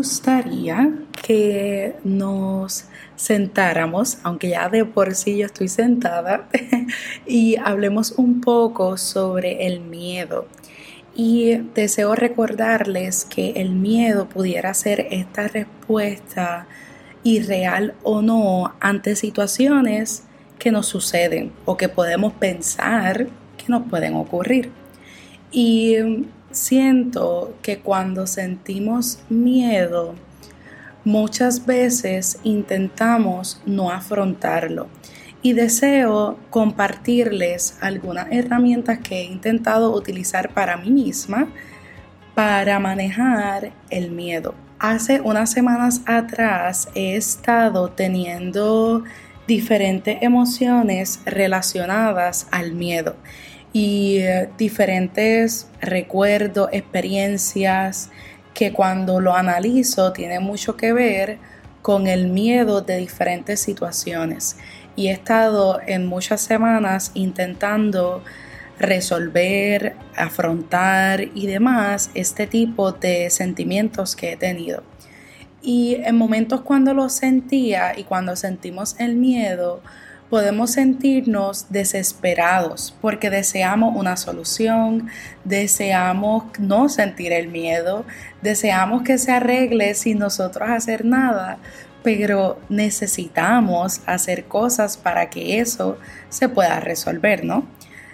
[0.00, 6.48] gustaría que nos sentáramos, aunque ya de por sí yo estoy sentada,
[7.26, 10.46] y hablemos un poco sobre el miedo.
[11.14, 16.66] Y deseo recordarles que el miedo pudiera ser esta respuesta
[17.22, 20.22] irreal o no ante situaciones
[20.58, 23.26] que nos suceden o que podemos pensar
[23.58, 24.70] que nos pueden ocurrir.
[25.52, 25.96] Y
[26.50, 30.14] siento que cuando sentimos miedo,
[31.04, 34.88] muchas veces intentamos no afrontarlo.
[35.42, 41.48] Y deseo compartirles algunas herramientas que he intentado utilizar para mí misma
[42.34, 44.54] para manejar el miedo.
[44.78, 49.02] Hace unas semanas atrás he estado teniendo
[49.46, 53.16] diferentes emociones relacionadas al miedo
[53.72, 58.10] y eh, diferentes recuerdos, experiencias
[58.54, 61.38] que cuando lo analizo tiene mucho que ver
[61.82, 64.56] con el miedo de diferentes situaciones.
[64.96, 68.22] Y he estado en muchas semanas intentando
[68.78, 74.82] resolver, afrontar y demás este tipo de sentimientos que he tenido.
[75.62, 79.82] Y en momentos cuando lo sentía y cuando sentimos el miedo,
[80.30, 85.08] podemos sentirnos desesperados porque deseamos una solución,
[85.44, 88.06] deseamos no sentir el miedo,
[88.40, 91.58] deseamos que se arregle sin nosotros hacer nada,
[92.04, 97.66] pero necesitamos hacer cosas para que eso se pueda resolver, ¿no?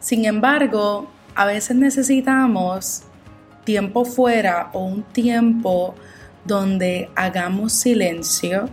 [0.00, 3.02] Sin embargo, a veces necesitamos
[3.64, 5.94] tiempo fuera o un tiempo
[6.46, 8.70] donde hagamos silencio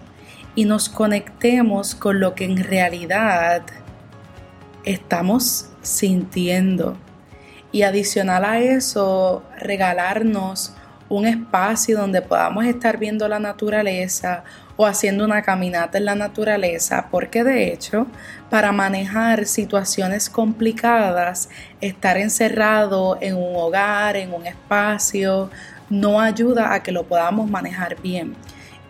[0.56, 3.64] y nos conectemos con lo que en realidad
[4.86, 6.97] estamos sintiendo.
[7.72, 10.73] Y adicional a eso, regalarnos
[11.09, 14.44] un espacio donde podamos estar viendo la naturaleza
[14.78, 18.08] o haciendo una caminata en la naturaleza, porque de hecho,
[18.50, 21.50] para manejar situaciones complicadas,
[21.80, 25.50] estar encerrado en un hogar, en un espacio,
[25.90, 28.35] no ayuda a que lo podamos manejar bien.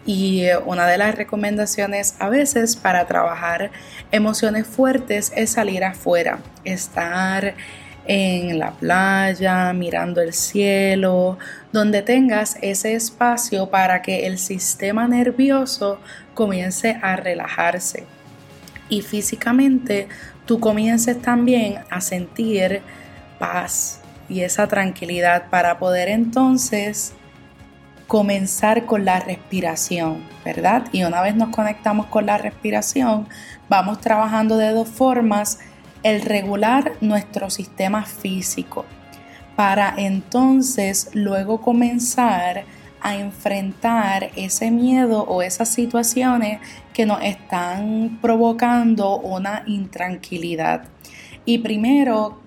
[0.06, 3.72] Y eh, una de las recomendaciones a veces para trabajar
[4.12, 7.56] emociones fuertes es salir afuera, estar
[8.08, 11.38] en la playa, mirando el cielo,
[11.72, 16.00] donde tengas ese espacio para que el sistema nervioso
[16.34, 18.06] comience a relajarse.
[18.90, 20.08] Y físicamente
[20.46, 22.82] tú comiences también a sentir
[23.40, 27.14] paz y esa tranquilidad para poder entonces
[28.08, 30.86] comenzar con la respiración, ¿verdad?
[30.92, 33.28] Y una vez nos conectamos con la respiración,
[33.70, 35.60] vamos trabajando de dos formas,
[36.04, 38.86] el regular nuestro sistema físico,
[39.56, 42.66] para entonces luego comenzar
[43.02, 46.60] a enfrentar ese miedo o esas situaciones
[46.94, 50.86] que nos están provocando una intranquilidad.
[51.46, 52.40] Y primero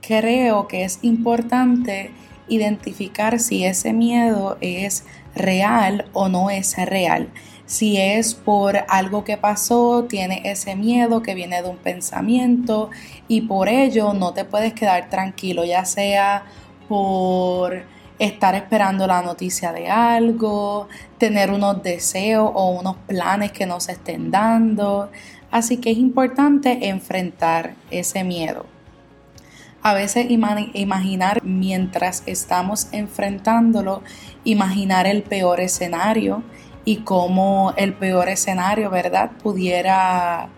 [0.00, 2.10] creo que es importante
[2.50, 7.30] identificar si ese miedo es real o no es real.
[7.66, 12.90] Si es por algo que pasó, tiene ese miedo que viene de un pensamiento
[13.28, 16.42] y por ello no te puedes quedar tranquilo, ya sea
[16.88, 17.84] por
[18.18, 23.92] estar esperando la noticia de algo, tener unos deseos o unos planes que no se
[23.92, 25.10] estén dando.
[25.52, 28.66] Así que es importante enfrentar ese miedo.
[29.82, 34.02] A veces imaginar mientras estamos enfrentándolo,
[34.44, 36.42] imaginar el peor escenario
[36.84, 40.48] y cómo el peor escenario, ¿verdad?, pudiera,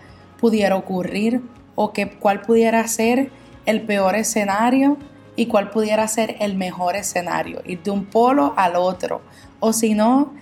[0.41, 1.41] pudiera ocurrir
[1.77, 3.31] o que cuál pudiera ser
[3.65, 4.97] el peor escenario
[5.37, 9.23] y cuál pudiera ser el mejor escenario, ir de un polo al otro,
[9.61, 10.35] o si no,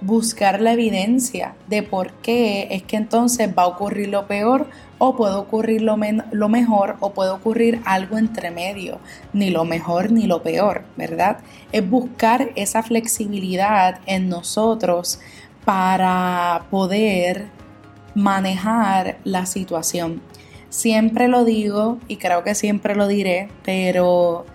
[0.00, 4.68] buscar la evidencia de por qué es que entonces va a ocurrir lo peor
[4.98, 5.98] o puede ocurrir lo,
[6.32, 8.98] lo, mejor o puede ocurrir algo entre medio,
[9.32, 11.38] ni lo mejor ni lo peor, ¿verdad?
[11.72, 15.20] Es buscar esa flexibilidad en nosotros
[15.64, 17.48] para poder
[18.14, 20.22] manejar la situación.
[20.68, 24.46] Siempre lo digo y creo que siempre lo diré, pero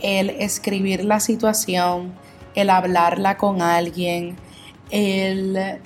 [0.00, 2.12] el escribir la situación,
[2.54, 4.36] el hablarla con alguien,
[4.90, 5.80] el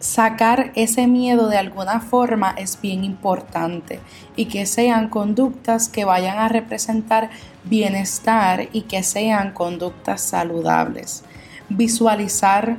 [0.00, 4.00] sacar ese miedo de alguna forma es bien importante
[4.36, 7.30] y que sean conductas que vayan a representar
[7.64, 11.24] bienestar y que sean conductas saludables.
[11.68, 12.76] Visualizar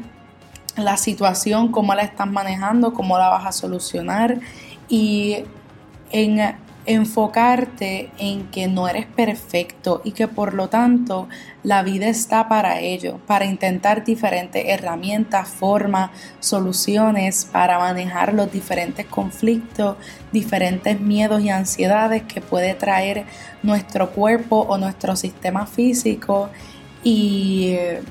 [0.78, 4.40] la situación, cómo la estás manejando, cómo la vas a solucionar
[4.88, 5.44] y
[6.12, 6.56] en
[6.89, 11.30] enfocarte en que no eres perfecto y que por lo tanto
[11.62, 16.09] la vida está para ello, para intentar diferentes herramientas, formas,
[16.39, 19.97] soluciones para manejar los diferentes conflictos,
[20.31, 23.25] diferentes miedos y ansiedades que puede traer
[23.62, 26.50] nuestro cuerpo o nuestro sistema físico.
[27.03, 28.01] Y eh,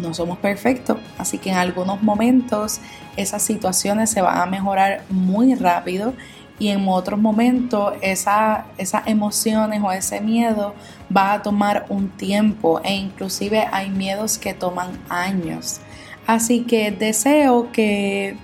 [0.00, 2.80] no somos perfectos, así que en algunos momentos
[3.16, 6.14] esas situaciones se van a mejorar muy rápido
[6.58, 10.74] y en otros momentos esa, esas emociones o ese miedo
[11.14, 15.80] va a tomar un tiempo e inclusive hay miedos que toman años.
[16.26, 18.36] Así que deseo que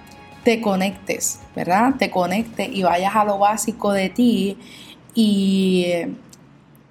[0.43, 1.95] te conectes, ¿verdad?
[1.99, 4.59] Te conectes y vayas a lo básico de ti
[5.15, 5.87] y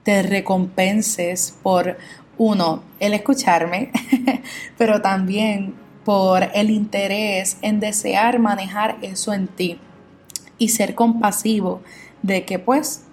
[0.03, 1.97] te recompenses por,
[2.37, 3.91] uno, el escucharme,
[4.77, 5.73] pero también
[6.05, 9.79] por el interés en desear manejar eso en ti
[10.57, 11.81] y ser compasivo
[12.21, 13.03] de que pues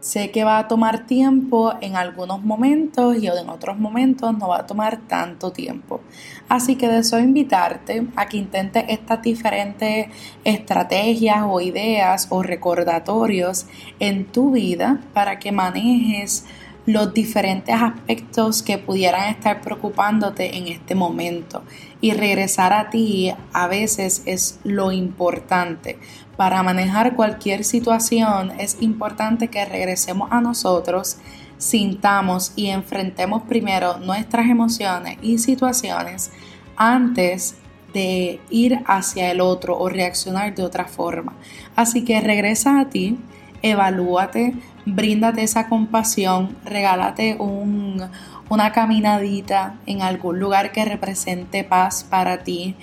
[0.00, 4.60] sé que va a tomar tiempo en algunos momentos y en otros momentos no va
[4.60, 6.00] a tomar tanto tiempo.
[6.48, 10.08] Así que deseo invitarte a que intentes estas diferentes
[10.42, 13.66] estrategias o ideas o recordatorios
[14.00, 16.46] en tu vida para que manejes
[16.86, 21.62] los diferentes aspectos que pudieran estar preocupándote en este momento.
[22.00, 25.98] Y regresar a ti a veces es lo importante.
[26.36, 31.18] Para manejar cualquier situación es importante que regresemos a nosotros,
[31.58, 36.30] sintamos y enfrentemos primero nuestras emociones y situaciones
[36.76, 37.56] antes
[37.92, 41.34] de ir hacia el otro o reaccionar de otra forma.
[41.76, 43.18] Así que regresa a ti,
[43.62, 44.54] evalúate,
[44.86, 52.76] bríndate esa compasión, regálate una caminadita en algún lugar que represente paz para ti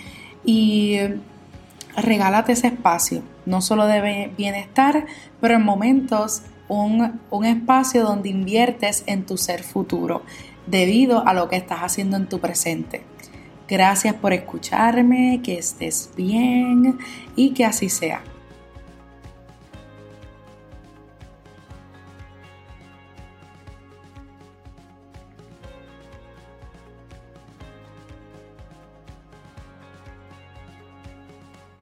[0.45, 0.97] y
[1.95, 5.05] regálate ese espacio, no solo de bienestar,
[5.41, 10.23] pero en momentos un, un espacio donde inviertes en tu ser futuro
[10.67, 13.03] debido a lo que estás haciendo en tu presente.
[13.67, 16.97] Gracias por escucharme, que estés bien
[17.35, 18.21] y que así sea.